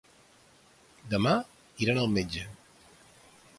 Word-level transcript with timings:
Demà 1.11 1.35
iran 1.87 2.01
al 2.05 2.11
metge. 2.17 2.49